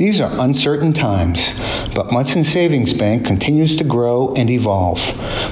[0.00, 1.60] These are uncertain times,
[1.94, 4.98] but Monson Savings Bank continues to grow and evolve.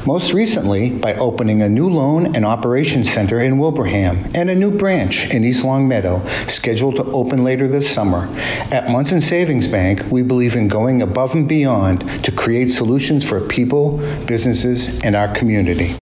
[0.07, 4.71] Most recently, by opening a new loan and operations center in Wilbraham and a new
[4.71, 8.27] branch in East Longmeadow, scheduled to open later this summer.
[8.73, 13.47] At Monson Savings Bank, we believe in going above and beyond to create solutions for
[13.47, 15.99] people, businesses, and our community.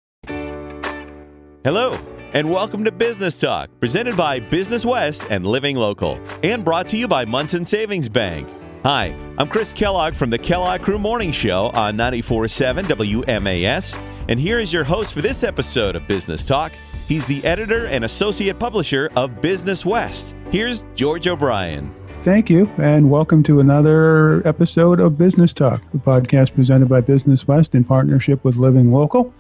[1.65, 1.99] Hello
[2.37, 6.97] and welcome to Business Talk, presented by Business West and Living Local, and brought to
[6.99, 8.47] you by Monson Savings Bank.
[8.83, 14.59] Hi, I'm Chris Kellogg from the Kellogg Crew Morning Show on 94.7 WMAS, and here
[14.59, 16.73] is your host for this episode of Business Talk.
[17.09, 20.35] He's the editor and associate publisher of Business West.
[20.51, 21.91] Here's George O'Brien.
[22.21, 27.49] Thank you, and welcome to another episode of Business Talk, a podcast presented by Business
[27.49, 29.33] West in partnership with Living Local.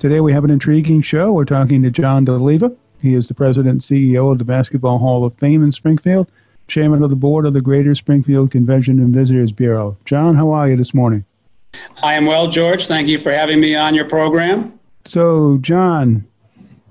[0.00, 1.30] Today we have an intriguing show.
[1.30, 2.74] We're talking to John Doleva.
[3.02, 6.32] He is the president and CEO of the Basketball Hall of Fame in Springfield,
[6.68, 9.98] chairman of the board of the Greater Springfield Convention and Visitors Bureau.
[10.06, 11.26] John, how are you this morning?
[12.02, 12.86] I am well, George.
[12.86, 14.80] Thank you for having me on your program.
[15.04, 16.26] So, John,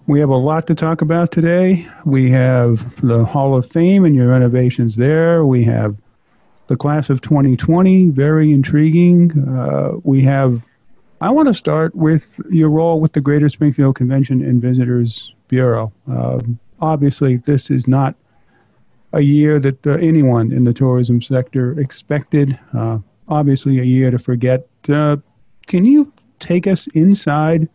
[0.06, 1.88] we have a lot to talk about today.
[2.06, 5.44] We have the Hall of Fame and your renovations there.
[5.44, 5.96] We have
[6.68, 9.50] the class of 2020, very intriguing.
[9.50, 10.62] Uh, we have
[11.22, 15.92] I want to start with your role with the Greater Springfield Convention and Visitors Bureau.
[16.10, 16.40] Uh,
[16.80, 18.16] obviously, this is not
[19.12, 22.58] a year that uh, anyone in the tourism sector expected.
[22.74, 24.68] Uh, obviously, a year to forget.
[24.88, 25.18] Uh,
[25.68, 27.68] can you take us inside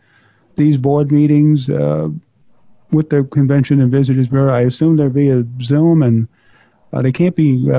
[0.55, 2.09] these board meetings uh,
[2.91, 4.53] with the Convention and Visitors Bureau?
[4.53, 6.27] I assume they're via Zoom, and
[6.93, 7.69] uh, they can't be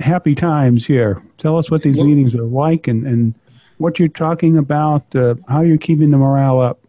[0.00, 1.22] happy times here.
[1.36, 3.34] Tell us what these meetings are like and, and
[3.78, 6.80] what you're talking about, uh, how you're keeping the morale up.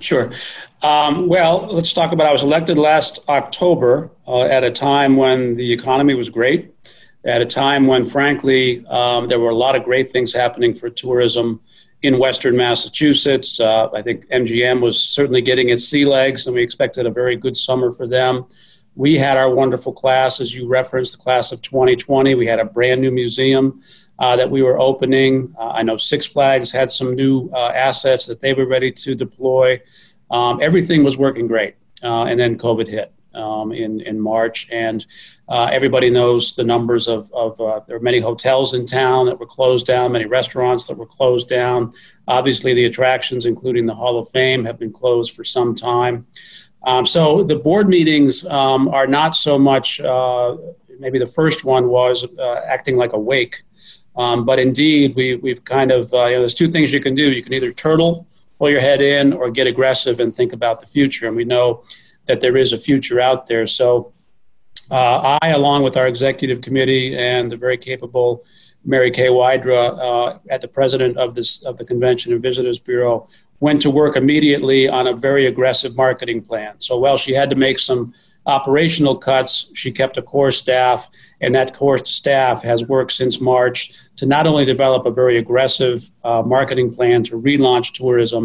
[0.00, 0.32] Sure.
[0.82, 2.26] Um, well, let's talk about.
[2.26, 6.74] I was elected last October uh, at a time when the economy was great,
[7.24, 10.90] at a time when, frankly, um, there were a lot of great things happening for
[10.90, 11.60] tourism
[12.02, 13.58] in Western Massachusetts.
[13.58, 17.36] Uh, I think MGM was certainly getting its sea legs, and we expected a very
[17.36, 18.44] good summer for them.
[18.94, 22.34] We had our wonderful class, as you referenced, the class of 2020.
[22.34, 23.80] We had a brand new museum
[24.18, 25.54] uh, that we were opening.
[25.58, 29.14] Uh, I know Six Flags had some new uh, assets that they were ready to
[29.14, 29.80] deploy.
[30.30, 31.76] Um, everything was working great.
[32.02, 33.10] Uh, and then COVID hit.
[33.36, 34.68] Um, in, in March.
[34.70, 35.04] And
[35.48, 39.40] uh, everybody knows the numbers of, of uh, there are many hotels in town that
[39.40, 41.92] were closed down, many restaurants that were closed down.
[42.28, 46.28] Obviously, the attractions, including the Hall of Fame, have been closed for some time.
[46.86, 50.56] Um, so the board meetings um, are not so much, uh,
[51.00, 53.62] maybe the first one was uh, acting like a wake.
[54.16, 57.14] Um, but indeed, we, we've kind of, uh, you know, there's two things you can
[57.14, 57.32] do.
[57.32, 58.26] You can either turtle,
[58.58, 61.26] pull your head in, or get aggressive and think about the future.
[61.26, 61.82] And we know
[62.26, 63.66] that there is a future out there.
[63.66, 64.12] So
[64.90, 68.44] uh, I, along with our executive committee and the very capable
[68.84, 73.26] Mary Kay Wydra, uh, at the president of this of the Convention and Visitors Bureau,
[73.66, 76.72] went to work immediately on a very aggressive marketing plan.
[76.86, 78.12] So while she had to make some
[78.44, 81.08] operational cuts, she kept a core staff,
[81.40, 83.78] and that core staff has worked since March
[84.16, 88.44] to not only develop a very aggressive uh, marketing plan to relaunch tourism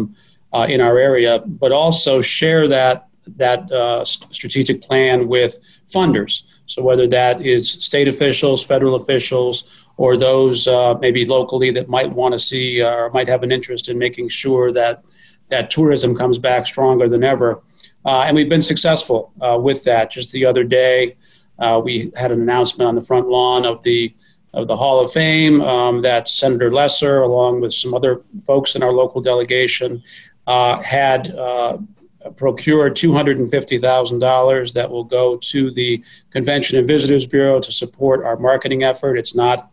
[0.54, 1.32] uh, in our area,
[1.62, 2.96] but also share that
[3.36, 4.02] that uh,
[4.38, 5.52] strategic plan with
[5.94, 6.32] funders.
[6.72, 9.54] So whether that is state officials, federal officials,
[10.00, 13.52] or those uh, maybe locally that might want to see uh, or might have an
[13.52, 15.04] interest in making sure that
[15.48, 17.60] that tourism comes back stronger than ever.
[18.06, 20.10] Uh, and we've been successful uh, with that.
[20.10, 21.18] Just the other day,
[21.58, 24.14] uh, we had an announcement on the front lawn of the
[24.54, 28.82] of the Hall of Fame um, that Senator Lesser, along with some other folks in
[28.82, 30.02] our local delegation,
[30.46, 31.28] had
[32.36, 38.82] procured $250,000 that will go to the Convention and Visitors Bureau to support our marketing
[38.82, 39.16] effort.
[39.16, 39.69] It's not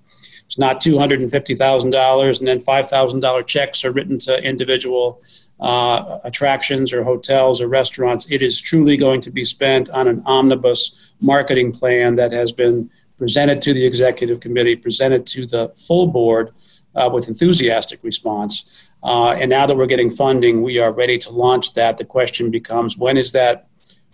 [0.47, 5.22] it's not $250,000 and then $5,000 checks are written to individual
[5.59, 8.31] uh, attractions or hotels or restaurants.
[8.31, 12.90] It is truly going to be spent on an omnibus marketing plan that has been
[13.18, 16.52] presented to the executive committee, presented to the full board
[16.96, 18.90] uh, with enthusiastic response.
[19.03, 21.97] Uh, and now that we're getting funding, we are ready to launch that.
[21.97, 23.67] The question becomes when is that?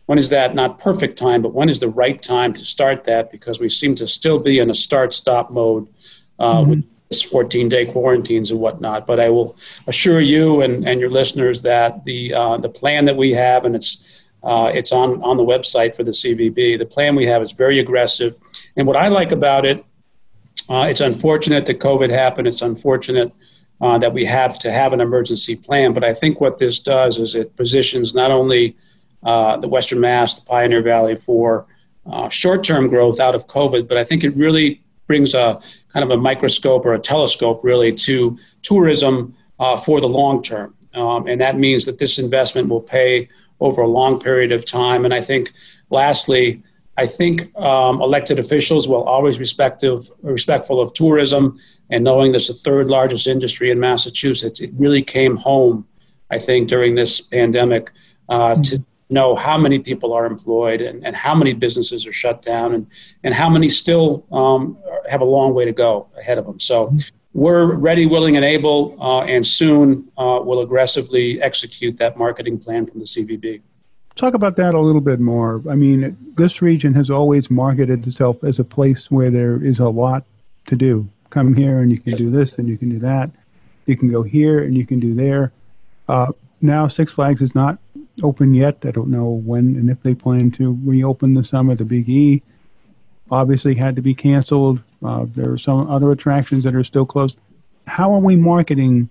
[0.06, 3.32] When is that not perfect time, but when is the right time to start that?
[3.32, 5.88] Because we seem to still be in a start-stop mode
[6.40, 6.82] uh, mm-hmm.
[7.10, 9.06] with 14 day quarantines and whatnot.
[9.06, 9.56] But I will
[9.88, 13.76] assure you and, and your listeners that the, uh, the plan that we have, and
[13.76, 17.52] it's, uh, it's on, on the website for the CVB, the plan we have is
[17.52, 18.38] very aggressive.
[18.76, 19.84] And what I like about it,
[20.70, 22.48] uh, it's unfortunate that COVID happened.
[22.48, 23.32] It's unfortunate
[23.82, 25.94] uh, that we have to have an emergency plan.
[25.94, 28.78] But I think what this does is it positions not only
[29.24, 31.66] uh, the Western Mass, the Pioneer Valley for
[32.06, 35.60] uh, short term growth out of COVID, but I think it really brings a
[35.92, 40.74] kind of a microscope or a telescope really to tourism uh, for the long term.
[40.94, 43.30] Um, and that means that this investment will pay
[43.60, 45.06] over a long period of time.
[45.06, 45.52] And I think,
[45.90, 46.62] lastly,
[46.98, 51.60] I think um, elected officials will always respective, respectful of tourism
[51.90, 55.88] and knowing this the third largest industry in Massachusetts, it really came home,
[56.30, 57.92] I think, during this pandemic
[58.30, 58.62] uh, mm-hmm.
[58.62, 62.74] to know how many people are employed and, and how many businesses are shut down
[62.74, 62.88] and,
[63.24, 64.78] and how many still um,
[65.10, 66.60] have a long way to go ahead of them.
[66.60, 66.98] So mm-hmm.
[67.34, 72.86] we're ready, willing, and able, uh, and soon uh, will aggressively execute that marketing plan
[72.86, 73.62] from the CVB.
[74.16, 75.64] Talk about that a little bit more.
[75.68, 79.90] I mean, this region has always marketed itself as a place where there is a
[79.90, 80.24] lot
[80.68, 81.10] to do.
[81.32, 83.32] Come here and you can do this and you can do that.
[83.88, 85.52] You can go here and you can do there.
[86.08, 87.80] Uh, now, Six Flags is not
[88.22, 88.78] open yet.
[88.84, 91.76] I don't know when and if they plan to reopen the summer.
[91.76, 92.44] The Big E
[93.32, 94.84] obviously had to be canceled.
[95.04, 97.38] Uh, there are some other attractions that are still closed.
[97.88, 99.10] How are we marketing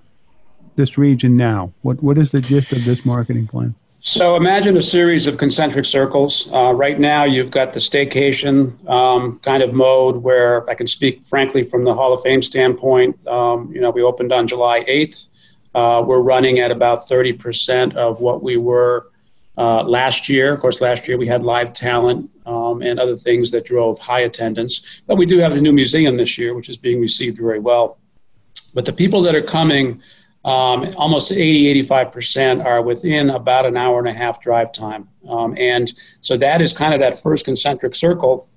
[0.76, 1.72] this region now?
[1.82, 3.74] What What is the gist of this marketing plan?
[4.04, 6.52] So imagine a series of concentric circles.
[6.52, 11.22] Uh, right now, you've got the staycation um, kind of mode where I can speak
[11.22, 13.24] frankly from the Hall of Fame standpoint.
[13.28, 15.28] Um, you know, we opened on July 8th.
[15.74, 19.10] Uh, we're running at about 30% of what we were
[19.56, 20.52] uh, last year.
[20.52, 24.20] Of course, last year we had live talent um, and other things that drove high
[24.20, 25.02] attendance.
[25.06, 27.98] But we do have a new museum this year, which is being received very well.
[28.74, 30.02] But the people that are coming,
[30.44, 35.08] um, almost 80, 85% are within about an hour and a half drive time.
[35.28, 38.48] Um, and so that is kind of that first concentric circle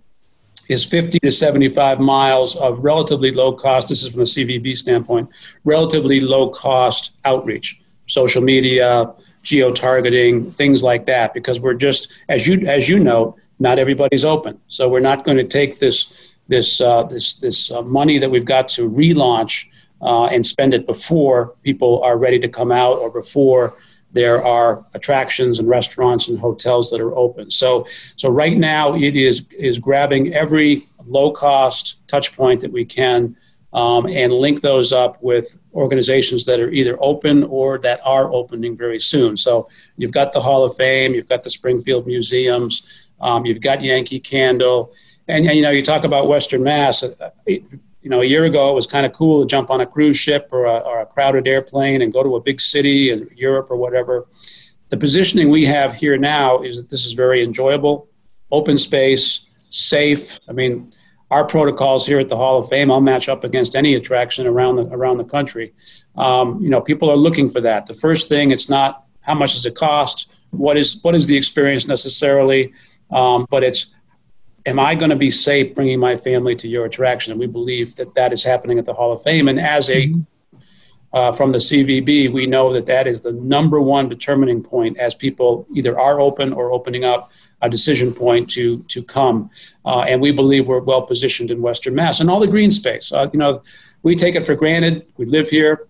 [0.69, 3.89] is 50 to 75 miles of relatively low cost.
[3.89, 5.29] This is from a CVB standpoint,
[5.63, 9.13] relatively low cost outreach, social media,
[9.44, 11.33] geo targeting, things like that.
[11.33, 14.59] Because we're just, as you as you know, not everybody's open.
[14.67, 18.45] So we're not going to take this this uh, this this uh, money that we've
[18.45, 19.67] got to relaunch
[20.01, 23.73] uh, and spend it before people are ready to come out or before
[24.15, 27.51] there are attractions and restaurants and hotels that are open.
[27.51, 27.85] So,
[28.15, 33.35] so right now it is is grabbing every low cost touch point that we can
[33.73, 38.77] um, and link those up with organizations that are either open or that are opening
[38.77, 39.35] very soon.
[39.35, 39.67] So
[39.97, 44.21] you've got the Hall of Fame, you've got the Springfield Museums, um, you've got Yankee
[44.21, 44.94] Candle,
[45.27, 47.03] and, and, you know you talk about Western Mass.
[48.05, 50.15] You know, a year ago it was kind of cool to jump on a cruise
[50.15, 53.71] ship or a, or a crowded airplane and go to a big city in Europe
[53.71, 54.27] or whatever.
[54.89, 58.07] The positioning we have here now is that this is very enjoyable,
[58.51, 60.39] open space, safe.
[60.47, 60.93] I mean,
[61.31, 64.75] our protocols here at the Hall of Fame, I'll match up against any attraction around
[64.75, 65.73] the around the country.
[66.15, 67.87] Um, you know, people are looking for that.
[67.87, 71.35] The first thing, it's not how much does it cost, what is what is the
[71.35, 72.71] experience necessarily,
[73.09, 73.95] um, but it's
[74.65, 77.31] am I going to be safe bringing my family to your attraction?
[77.31, 79.47] And we believe that that is happening at the Hall of Fame.
[79.47, 80.57] And as a mm-hmm.
[81.13, 85.15] uh, from the CVB, we know that that is the number one determining point as
[85.15, 87.31] people either are open or opening up
[87.62, 89.50] a decision point to to come.
[89.85, 93.12] Uh, and we believe we're well positioned in Western Mass and all the green space.
[93.12, 93.62] Uh, you know,
[94.03, 95.06] we take it for granted.
[95.17, 95.88] We live here.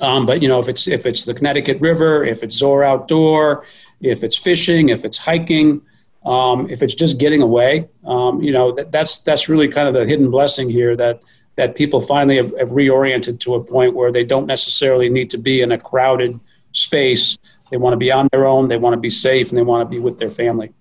[0.00, 3.64] Um, but you know, if it's if it's the Connecticut River, if it's Zoar Outdoor,
[4.00, 5.82] if it's fishing, if it's hiking,
[6.24, 9.94] um, if it's just getting away, um, you know, that, that's that's really kind of
[9.94, 11.22] the hidden blessing here that
[11.56, 15.36] that people finally have, have, reoriented to a point where they don't necessarily need to
[15.36, 16.38] be in a crowded
[16.72, 17.36] space.
[17.70, 18.68] They want to be on their own.
[18.68, 20.72] They want to be safe, and they want to be with their family.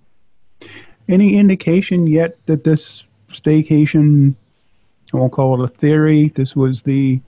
[1.10, 4.36] Any indication yet that this staycation,
[5.14, 7.22] I won't call it a theory, this was the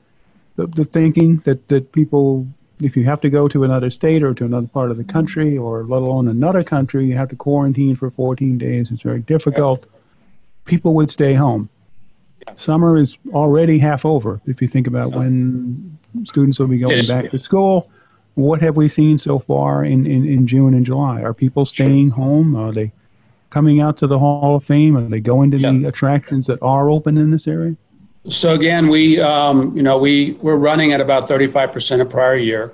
[0.55, 2.47] the, the thinking that, that people
[2.83, 5.57] if you have to go to another state or to another part of the country
[5.57, 8.91] or let alone another country, you have to quarantine for 14 days.
[8.91, 9.85] It's very difficult.
[10.65, 11.69] People would stay home.
[12.55, 14.41] Summer is already half over.
[14.45, 17.89] If you think about when students will be going back to school,
[18.35, 21.21] what have we seen so far in, in, in June and July?
[21.21, 22.55] Are people staying home?
[22.55, 22.91] Are they
[23.49, 24.97] coming out to the Hall of Fame?
[24.97, 27.75] Are they going to the attractions that are open in this area?
[28.29, 32.37] So again, we um, you know we we're running at about 35 percent of prior
[32.37, 32.73] year,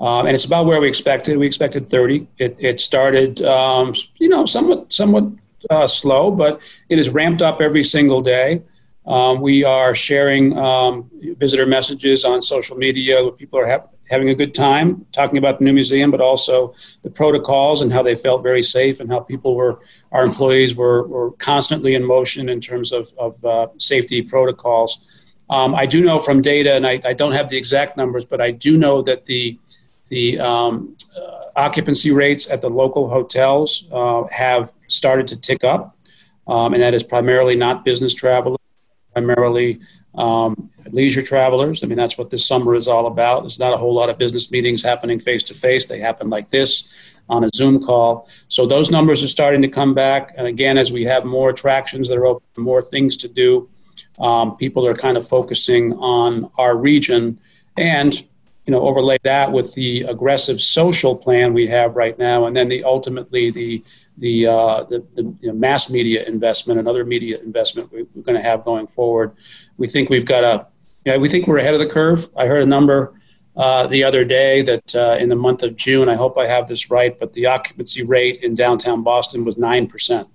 [0.00, 1.38] um, and it's about where we expected.
[1.38, 2.26] We expected 30.
[2.38, 5.24] It, it started um, you know somewhat somewhat
[5.70, 8.62] uh, slow, but it is ramped up every single day.
[9.06, 13.22] Um, we are sharing um, visitor messages on social media.
[13.22, 16.74] Where people are ha- having a good time talking about the new museum, but also
[17.02, 19.80] the protocols and how they felt very safe and how people were,
[20.12, 25.34] our employees were, were constantly in motion in terms of, of uh, safety protocols.
[25.50, 28.40] Um, I do know from data, and I, I, don't have the exact numbers, but
[28.40, 29.58] I do know that the,
[30.08, 35.96] the um, uh, occupancy rates at the local hotels uh, have started to tick up,
[36.46, 38.61] um, and that is primarily not business travel
[39.12, 39.80] primarily
[40.14, 41.82] um, leisure travelers.
[41.82, 43.42] I mean, that's what this summer is all about.
[43.42, 45.86] There's not a whole lot of business meetings happening face to face.
[45.86, 48.28] They happen like this on a Zoom call.
[48.48, 50.34] So those numbers are starting to come back.
[50.36, 53.68] And again, as we have more attractions that are open, more things to do,
[54.18, 57.38] um, people are kind of focusing on our region
[57.78, 58.14] and
[58.66, 62.68] you know overlay that with the aggressive social plan we have right now and then
[62.68, 63.82] the ultimately the
[64.18, 68.22] the uh, the, the you know, mass media investment and other media investment we, are
[68.22, 69.32] going to have going forward
[69.76, 70.66] we think we've got a
[71.04, 73.14] you know, we think we're ahead of the curve i heard a number
[73.54, 76.68] uh, the other day that uh, in the month of june i hope i have
[76.68, 80.28] this right but the occupancy rate in downtown boston was 9%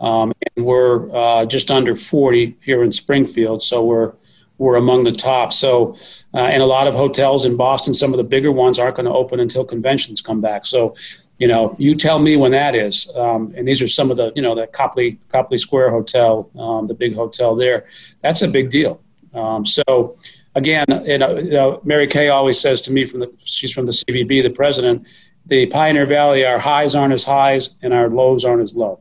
[0.00, 3.62] um, and we're uh, just under 40 here in Springfield.
[3.62, 4.12] So we're
[4.58, 5.52] we're among the top.
[5.52, 5.94] So,
[6.34, 9.06] uh, and a lot of hotels in Boston, some of the bigger ones aren't going
[9.06, 10.66] to open until conventions come back.
[10.66, 10.96] So,
[11.38, 13.10] you know, you tell me when that is.
[13.14, 16.86] Um, and these are some of the, you know, the Copley Copley Square Hotel, um,
[16.86, 17.86] the big hotel there.
[18.22, 19.00] That's a big deal.
[19.32, 20.16] Um, so,
[20.54, 23.86] again, you know, you know, Mary Kay always says to me from the she's from
[23.86, 25.06] the CVB, the president,
[25.46, 29.00] the Pioneer Valley, our highs aren't as highs and our lows aren't as low.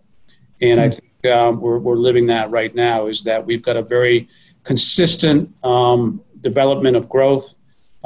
[0.61, 3.81] And I think um, we're, we're living that right now is that we've got a
[3.81, 4.27] very
[4.63, 7.55] consistent um, development of growth.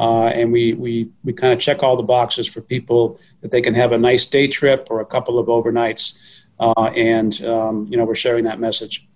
[0.01, 3.61] Uh, and we, we, we kind of check all the boxes for people that they
[3.61, 6.43] can have a nice day trip or a couple of overnights.
[6.59, 9.07] Uh, and, um, you know, we're sharing that message.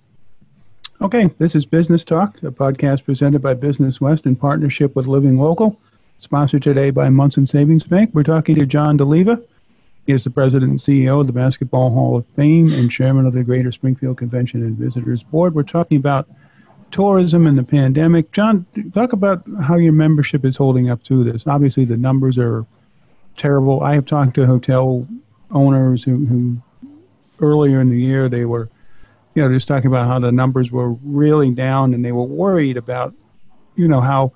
[1.02, 5.40] Okay, this is Business Talk, a podcast presented by Business West in partnership with Living
[5.40, 5.80] Local,
[6.20, 8.12] sponsored today by Monson Savings Bank.
[8.14, 9.44] We're talking to John Doleva.
[10.06, 13.34] He is the president and CEO of the Basketball Hall of Fame and chairman of
[13.34, 15.56] the Greater Springfield Convention and Visitors Board.
[15.56, 16.30] We're talking about
[16.92, 18.32] tourism and the pandemic.
[18.32, 21.46] John, talk about how your membership is holding up to this.
[21.46, 22.66] Obviously, the numbers are
[23.38, 23.82] terrible.
[23.82, 25.08] I have talked to hotel
[25.52, 26.58] owners who, who
[27.40, 28.70] earlier in the year they were,
[29.34, 32.78] you know, just talking about how the numbers were really down and they were worried
[32.78, 33.14] about,
[33.76, 34.32] you know, how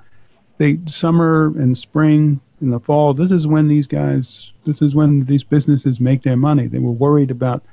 [0.57, 3.13] they summer and spring in the fall.
[3.13, 6.67] This is when these guys, this is when these businesses make their money.
[6.67, 7.63] They were worried about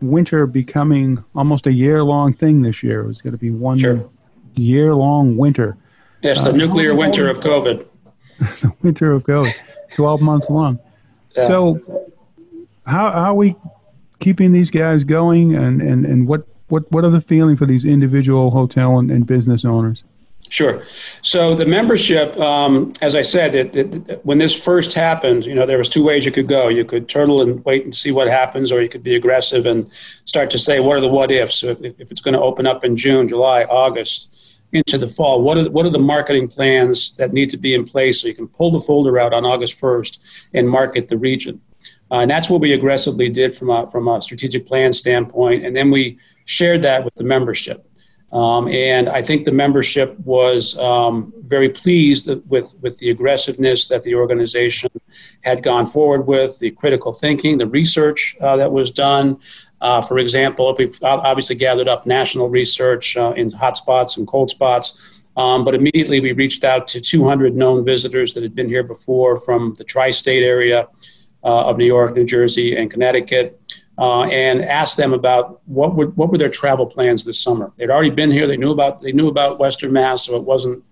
[0.00, 3.02] winter becoming almost a year long thing this year.
[3.02, 4.08] It was going to be one sure.
[4.54, 5.76] year long winter.
[6.22, 7.86] Yes, the uh, nuclear winter of COVID.
[8.38, 9.52] the winter of COVID,
[9.94, 10.78] 12 months long.
[11.36, 11.46] Yeah.
[11.46, 11.80] So,
[12.86, 13.56] how, how are we
[14.18, 17.84] keeping these guys going and, and, and what, what, what are the feeling for these
[17.84, 20.04] individual hotel and, and business owners?
[20.48, 20.84] Sure.
[21.22, 25.66] So the membership, um, as I said, it, it, when this first happened, you know,
[25.66, 26.68] there was two ways you could go.
[26.68, 29.90] You could turtle and wait and see what happens, or you could be aggressive and
[30.24, 31.62] start to say, what are the what ifs?
[31.62, 35.56] If, if it's going to open up in June, July, August, into the fall, what
[35.56, 38.48] are what are the marketing plans that need to be in place so you can
[38.48, 41.60] pull the folder out on August 1st and market the region?
[42.10, 45.64] Uh, and that's what we aggressively did from a, from a strategic plan standpoint.
[45.64, 47.88] And then we shared that with the membership.
[48.36, 54.02] Um, and I think the membership was um, very pleased with, with the aggressiveness that
[54.02, 54.90] the organization
[55.40, 59.38] had gone forward with, the critical thinking, the research uh, that was done.
[59.80, 64.50] Uh, for example, we've obviously gathered up national research uh, in hot spots and cold
[64.50, 65.24] spots.
[65.38, 69.38] Um, but immediately we reached out to 200 known visitors that had been here before
[69.38, 70.86] from the tri state area
[71.42, 73.58] uh, of New York, New Jersey, and Connecticut
[73.98, 77.72] uh, and asked them about what were, what were their travel plans this summer.
[77.76, 78.46] They'd already been here.
[78.46, 80.84] They knew about they knew about Western Mass, so it wasn't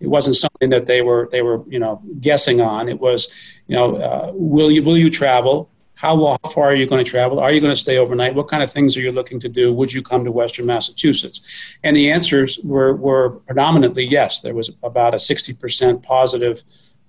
[0.00, 2.88] it wasn't something that they were they were you know guessing on.
[2.88, 3.28] It was
[3.66, 5.68] you know uh, will you will you travel?
[5.94, 7.38] How, how far are you going to travel?
[7.38, 8.34] Are you going to stay overnight?
[8.34, 9.72] What kind of things are you looking to do?
[9.72, 11.76] Would you come to Western Massachusetts?
[11.84, 14.40] And the answers were, were predominantly yes.
[14.40, 16.64] There was about a 60% positive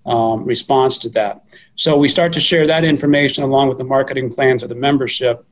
[0.06, 1.44] um, response to that.
[1.76, 5.46] So we start to share that information along with the marketing plans to the membership.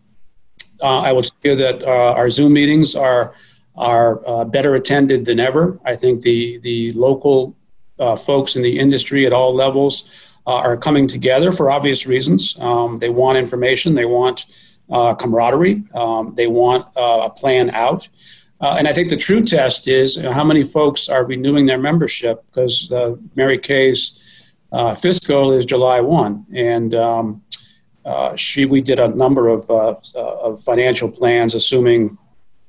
[0.82, 3.34] Uh, I will say that uh, our Zoom meetings are
[3.78, 5.80] are uh, better attended than ever.
[5.86, 7.56] I think the the local
[8.00, 12.60] uh, folks in the industry at all levels uh, are coming together for obvious reasons.
[12.60, 13.94] Um, they want information.
[13.94, 14.46] They want
[14.92, 15.84] uh, camaraderie.
[15.94, 18.10] Um, they want a plan out.
[18.60, 22.92] and I think the true test is how many folks are renewing their membership because
[23.36, 24.31] Mary Kay's
[24.72, 26.46] uh, fiscal is July 1.
[26.54, 27.44] And um,
[28.06, 32.18] uh, she, we did a number of, uh, uh of financial plans assuming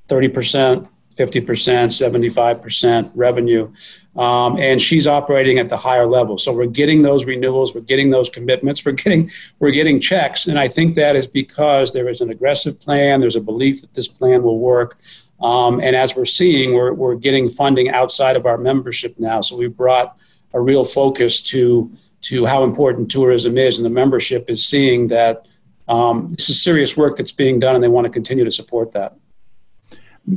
[0.09, 3.73] 30%, 50%, 75% revenue.
[4.17, 6.39] Um, and she's operating at the higher level.
[6.39, 10.47] So we're getting those renewals, we're getting those commitments, we're getting, we're getting checks.
[10.47, 13.95] And I think that is because there is an aggressive plan, there's a belief that
[13.95, 14.99] this plan will work.
[15.41, 19.41] Um, and as we're seeing, we're, we're getting funding outside of our membership now.
[19.41, 20.17] So we brought
[20.55, 21.91] a real focus to
[22.23, 25.47] to how important tourism is, and the membership is seeing that
[25.89, 28.93] um, this is serious work that's being done, and they want to continue to support
[28.93, 29.17] that.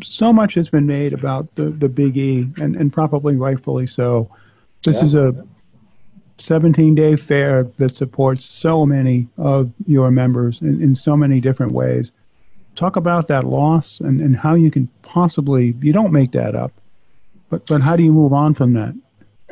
[0.04, 4.30] so much has been made about the, the Big E, and, and probably rightfully so.
[4.84, 5.04] This yeah.
[5.04, 5.34] is a
[6.38, 11.72] 17 day fair that supports so many of your members in, in so many different
[11.72, 12.12] ways.
[12.76, 16.74] Talk about that loss and, and how you can possibly, you don't make that up,
[17.50, 18.96] but, but how do you move on from that?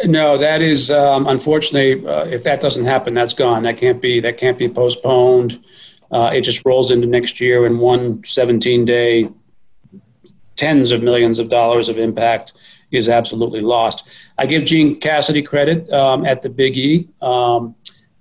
[0.06, 3.64] No, that is um, unfortunately, uh, if that doesn't happen, that's gone.
[3.64, 5.64] That can't be, that can't be postponed.
[6.12, 9.30] Uh, it just rolls into next year in one 17 day,
[10.56, 12.54] tens of millions of dollars of impact
[12.92, 14.08] is absolutely lost.
[14.38, 17.76] I give Gene Cassidy credit um, at the Big E um,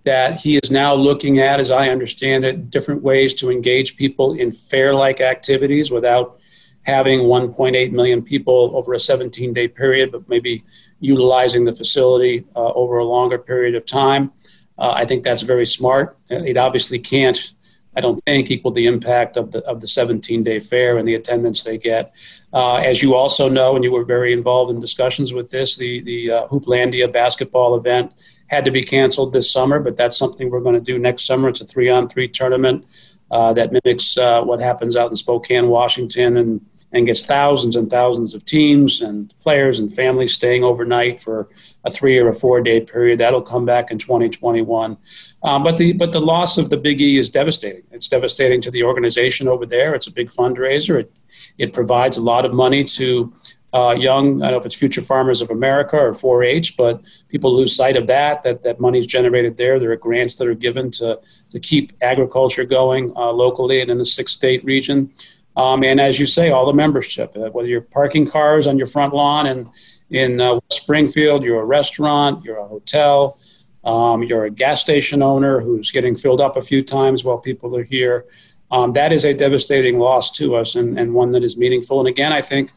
[0.05, 4.35] that he is now looking at, as I understand it, different ways to engage people
[4.35, 6.39] in fair like activities without
[6.83, 10.65] having 1.8 million people over a 17 day period, but maybe
[11.01, 14.33] utilizing the facility uh, over a longer period of time.
[14.79, 16.17] Uh, I think that's very smart.
[16.29, 17.55] It obviously can't
[17.95, 21.15] I don't think, equal the impact of the of the 17 day fair and the
[21.15, 22.15] attendance they get.
[22.53, 26.01] Uh, as you also know, and you were very involved in discussions with this, the
[26.01, 28.13] the uh, Hooplandia basketball event
[28.47, 31.49] had to be canceled this summer, but that's something we're going to do next summer.
[31.49, 32.87] It's a three on three tournament
[33.31, 37.91] uh, that mimics uh, what happens out in Spokane, Washington, and and gets thousands and
[37.91, 41.49] thousands of teams and players and families staying overnight for
[41.85, 43.19] a three or a four day period.
[43.19, 44.97] That'll come back in 2021.
[45.43, 47.83] Um, but the but the loss of the Big E is devastating.
[47.91, 49.95] It's devastating to the organization over there.
[49.95, 51.01] It's a big fundraiser.
[51.01, 51.13] It
[51.59, 53.33] it provides a lot of money to
[53.75, 57.57] uh, young, I don't know if it's Future Farmers of America or 4-H, but people
[57.57, 58.43] lose sight of that.
[58.43, 59.79] That that money is generated there.
[59.79, 61.19] There are grants that are given to
[61.49, 65.11] to keep agriculture going uh, locally and in the six state region.
[65.57, 68.87] Um, and as you say, all the membership, uh, whether you're parking cars on your
[68.87, 69.69] front lawn and
[70.11, 73.39] in uh, Springfield, you're a restaurant, you're a hotel,
[73.85, 77.77] um, you're a gas station owner who's getting filled up a few times while people
[77.77, 78.27] are here.
[78.71, 81.99] Um, that is a devastating loss to us and, and one that is meaningful.
[81.99, 82.71] And again, I think,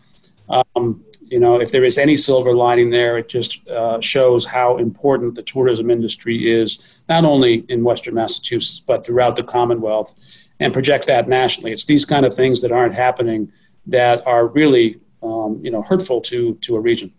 [0.50, 4.78] um, you know, if there is any silver lining there, it just uh, shows how
[4.78, 10.74] important the tourism industry is, not only in Western Massachusetts, but throughout the Commonwealth and
[10.74, 11.72] project that nationally.
[11.72, 13.52] It's these kind of things that aren't happening
[13.88, 17.14] that are really, um, you know, hurtful to to a region.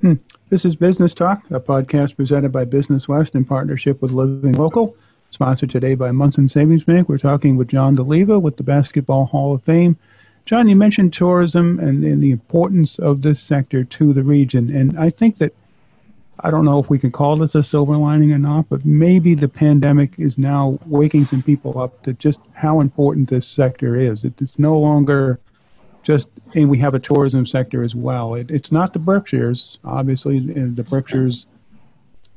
[0.00, 0.14] Hmm.
[0.48, 4.96] This is Business Talk, a podcast presented by Business West in partnership with Living Local.
[5.30, 7.08] Sponsored today by Monson Savings Bank.
[7.08, 9.96] We're talking with John Doleva with the Basketball Hall of Fame.
[10.44, 14.96] John, you mentioned tourism and, and the importance of this sector to the region, and
[14.96, 15.52] I think that
[16.40, 19.34] I don't know if we can call this a silver lining or not, but maybe
[19.34, 24.24] the pandemic is now waking some people up to just how important this sector is.
[24.24, 25.40] it's no longer
[26.02, 28.34] just, and we have a tourism sector as well.
[28.34, 31.46] It, it's not the Berkshires, obviously, the Berkshires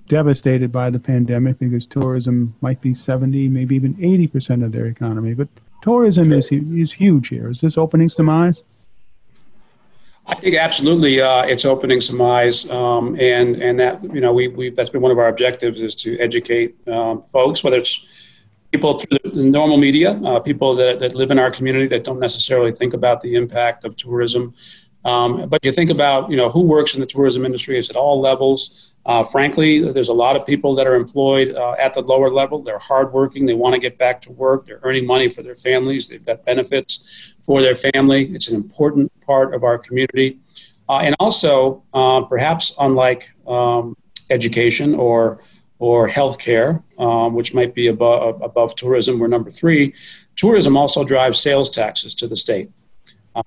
[0.07, 5.33] devastated by the pandemic because tourism might be 70, maybe even 80% of their economy.
[5.33, 5.49] But
[5.81, 7.49] tourism is, is huge here.
[7.51, 8.63] Is this opening some eyes?
[10.29, 14.47] I think absolutely, uh, it's opening some eyes, um, and and that you know we
[14.47, 18.05] we that's been one of our objectives is to educate um, folks, whether it's
[18.71, 22.19] people through the, normal media, uh, people that, that live in our community that don't
[22.19, 24.53] necessarily think about the impact of tourism.
[25.05, 27.95] Um, but you think about you know who works in the tourism industry is at
[27.95, 28.93] all levels.
[29.05, 32.62] Uh, frankly, there's a lot of people that are employed uh, at the lower level.
[32.62, 33.45] They're hardworking.
[33.45, 34.65] They want to get back to work.
[34.65, 36.09] They're earning money for their families.
[36.09, 38.25] They've got benefits for their family.
[38.35, 40.39] It's an important part of our community.
[40.89, 43.95] Uh, and also, uh, perhaps unlike um,
[44.29, 45.41] education or
[45.79, 49.93] or healthcare, um, which might be above, above tourism, we're number three.
[50.35, 52.69] Tourism also drives sales taxes to the state.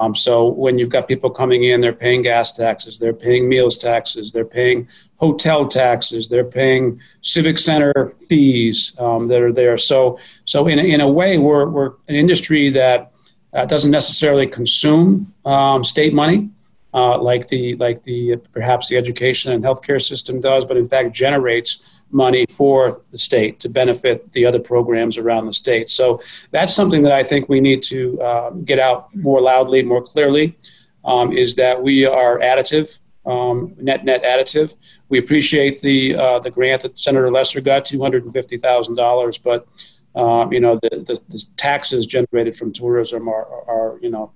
[0.01, 3.77] Um, so when you've got people coming in, they're paying gas taxes, they're paying meals
[3.77, 9.79] taxes, they're paying hotel taxes, they're paying civic center fees um, that are there.
[9.79, 13.13] So, so in, in a way, we're, we're an industry that
[13.53, 16.51] uh, doesn't necessarily consume um, state money.
[16.95, 21.15] Uh, like the like the perhaps the education and healthcare system does, but in fact
[21.15, 25.89] generates money for the state to benefit the other programs around the state.
[25.89, 26.21] So
[26.51, 30.57] that's something that I think we need to uh, get out more loudly, more clearly,
[31.05, 34.77] um, is that we are additive, um, net net additive.
[35.09, 38.97] We appreciate the uh, the grant that Senator Lesser got, two hundred and fifty thousand
[38.97, 39.67] dollars, but
[40.15, 44.33] um, you know the, the, the, taxes generated from tourism are, are, are you know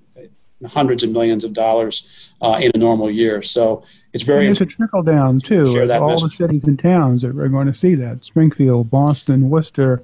[0.66, 3.42] hundreds of millions of dollars uh, in a normal year.
[3.42, 3.84] So
[4.16, 4.46] it's very.
[4.46, 5.64] And there's a trickle down too.
[5.92, 6.22] all message.
[6.22, 10.02] the cities and towns that are going to see that: Springfield, Boston, Worcester.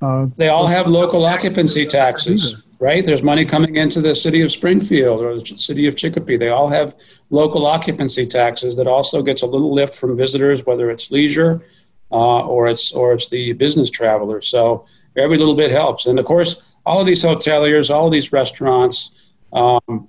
[0.00, 3.04] Uh, they all have local occupancy taxes, right?
[3.04, 6.36] There's money coming into the city of Springfield or the city of Chicopee.
[6.36, 6.94] They all have
[7.30, 11.62] local occupancy taxes that also gets a little lift from visitors, whether it's leisure
[12.10, 14.40] uh, or it's or it's the business traveler.
[14.40, 16.06] So every little bit helps.
[16.06, 19.10] And of course, all of these hoteliers, all of these restaurants
[19.52, 20.08] um,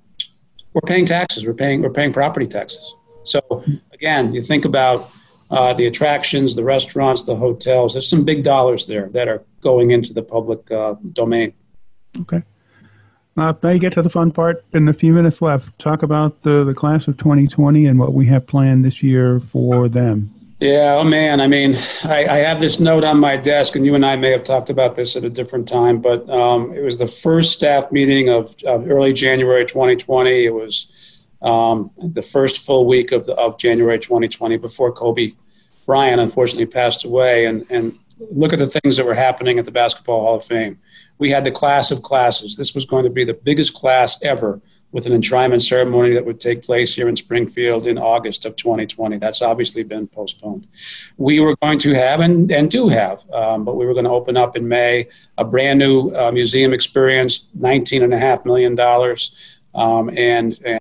[0.76, 1.46] we're paying taxes.
[1.46, 2.94] We're paying we're paying property taxes.
[3.28, 5.10] So again, you think about
[5.50, 7.94] uh, the attractions, the restaurants, the hotels.
[7.94, 11.52] There's some big dollars there that are going into the public uh, domain.
[12.20, 12.42] Okay.
[13.36, 15.78] Uh, now you get to the fun part in a few minutes left.
[15.78, 19.88] Talk about the, the class of 2020 and what we have planned this year for
[19.88, 20.32] them.
[20.58, 21.42] Yeah, oh man.
[21.42, 24.30] I mean, I, I, have this note on my desk, and you and I may
[24.30, 27.92] have talked about this at a different time, but um, it was the first staff
[27.92, 30.46] meeting of, of early January 2020.
[30.46, 31.05] It was
[31.42, 35.32] um, the first full week of, the, of January 2020 before Kobe
[35.84, 37.46] Bryant unfortunately passed away.
[37.46, 40.78] And, and look at the things that were happening at the Basketball Hall of Fame.
[41.18, 42.56] We had the class of classes.
[42.56, 44.60] This was going to be the biggest class ever
[44.92, 49.18] with an enshrinement ceremony that would take place here in Springfield in August of 2020.
[49.18, 50.66] That's obviously been postponed.
[51.16, 54.10] We were going to have, and, and do have, um, but we were going to
[54.10, 58.78] open up in May a brand new uh, museum experience, $19.5 million,
[59.74, 60.80] um, and, and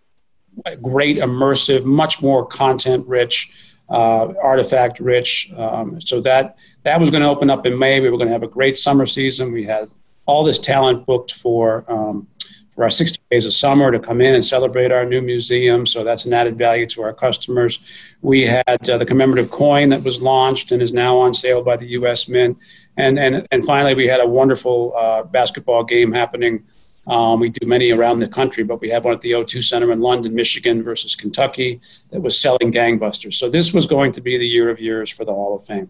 [0.82, 3.72] great, immersive, much more content rich.
[3.88, 5.54] Uh, artifact rich.
[5.56, 8.00] Um, so that that was going to open up in May.
[8.00, 9.52] We were going to have a great summer season.
[9.52, 9.89] We had
[10.26, 12.28] all this talent booked for um,
[12.76, 15.86] for our 60 days of summer to come in and celebrate our new museum.
[15.86, 17.80] So that's an added value to our customers.
[18.22, 21.78] We had uh, the commemorative coin that was launched and is now on sale by
[21.78, 22.28] the U.S.
[22.28, 22.58] Mint.
[22.98, 26.65] And, and, and finally, we had a wonderful uh, basketball game happening.
[27.08, 29.91] Um, we do many around the country, but we have one at the O2 Center
[29.91, 31.80] in London, Michigan versus Kentucky
[32.12, 33.34] that was selling gangbusters.
[33.36, 35.89] So this was going to be the year of years for the Hall of Fame.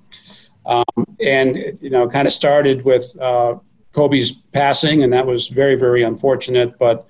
[0.65, 0.84] Um,
[1.21, 3.56] and, you know, kind of started with uh,
[3.93, 6.78] Kobe's passing, and that was very, very unfortunate.
[6.78, 7.08] But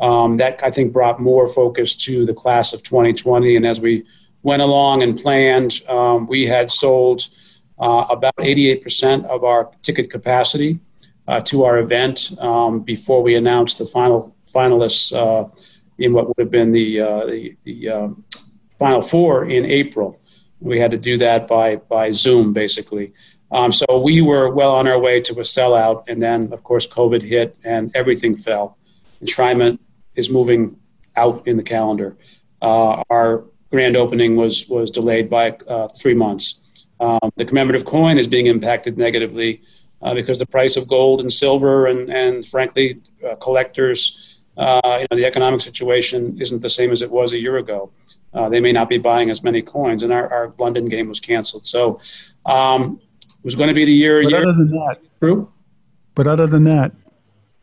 [0.00, 3.56] um, that I think brought more focus to the class of 2020.
[3.56, 4.04] And as we
[4.42, 7.28] went along and planned, um, we had sold
[7.78, 10.80] uh, about 88% of our ticket capacity
[11.28, 15.48] uh, to our event um, before we announced the final finalists uh,
[15.98, 18.24] in what would have been the uh, the, the um,
[18.78, 20.20] final four in April.
[20.60, 23.12] We had to do that by by Zoom, basically.
[23.52, 26.86] Um, so we were well on our way to a sellout, and then of course
[26.86, 28.78] COVID hit and everything fell.
[29.22, 29.78] Enshrinement
[30.14, 30.76] is moving
[31.16, 32.16] out in the calendar.
[32.60, 36.86] Uh, our grand opening was was delayed by uh, three months.
[36.98, 39.60] Um, the commemorative coin is being impacted negatively
[40.02, 45.06] uh, because the price of gold and silver and and frankly uh, collectors, uh, you
[45.10, 47.90] know, the economic situation isn't the same as it was a year ago.
[48.34, 51.20] Uh, they may not be buying as many coins, and our, our London game was
[51.20, 51.64] canceled.
[51.64, 52.00] So
[52.44, 53.00] um,
[53.42, 54.22] was going to be the year.
[54.22, 55.52] But year other than that, true.
[56.14, 56.92] But other than that,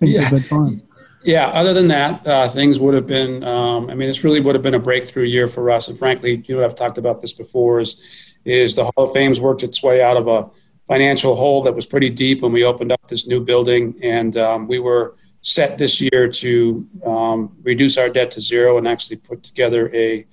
[0.00, 0.22] things yeah.
[0.22, 0.82] have been fine.
[1.22, 3.44] Yeah, other than that, uh, things would have been.
[3.44, 5.88] Um, I mean, this really would have been a breakthrough year for us.
[5.88, 7.80] And frankly, you know, I've talked about this before.
[7.80, 10.48] Is is the Hall of Fame's worked its way out of a
[10.90, 14.66] financial hole that was pretty deep when we opened up this new building, and um,
[14.66, 19.38] we were set this year to um, reduce our debt to zero and actually put
[19.44, 20.26] together a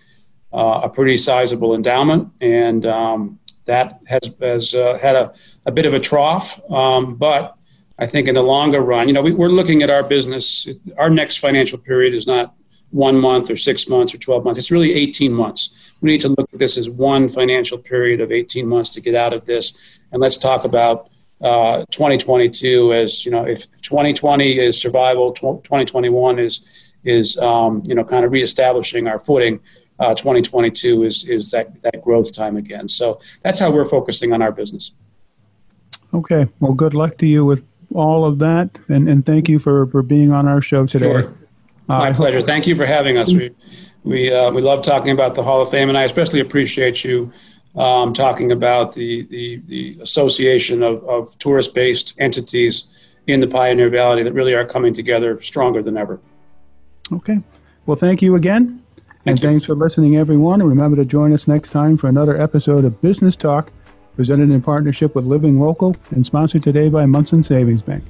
[0.52, 2.24] uh, a pretty sizable endowment.
[2.42, 5.34] And um, that has, has uh, had a,
[5.68, 6.60] a bit of a trough.
[6.72, 7.56] Um, but
[8.00, 10.68] I think in the longer run, you know, we, are looking at our business.
[10.98, 12.56] Our next financial period is not
[12.92, 14.60] one month or six months or 12 months.
[14.60, 15.98] It's really 18 months.
[16.02, 19.16] We need to look at this as one financial period of 18 months to get
[19.16, 20.00] out of this.
[20.12, 21.10] And let's talk about
[21.42, 28.04] uh, 2022 as, you know, if 2020 is survival, 2021 is, is um, you know,
[28.04, 29.60] kind of reestablishing our footing
[30.00, 32.88] uh, 2022 is is that that growth time again.
[32.88, 34.94] So that's how we're focusing on our business.
[36.14, 36.48] Okay.
[36.60, 40.04] Well, good luck to you with all of that, and and thank you for for
[40.04, 41.22] being on our show today.
[41.22, 41.38] Sure.
[41.88, 42.42] My uh, pleasure.
[42.42, 43.32] Thank you for having us.
[43.32, 43.52] We
[44.04, 47.32] we uh, we love talking about the Hall of Fame, and I especially appreciate you.
[47.76, 53.92] Um, talking about the, the, the association of, of tourist based entities in the Pioneer
[53.92, 56.20] Valley that really are coming together stronger than ever.
[57.14, 57.40] Okay.
[57.86, 58.82] Well, thank you again.
[58.98, 59.50] Thank and you.
[59.50, 60.62] thanks for listening, everyone.
[60.62, 63.72] And remember to join us next time for another episode of Business Talk,
[64.16, 68.04] presented in partnership with Living Local and sponsored today by Monson Savings Bank.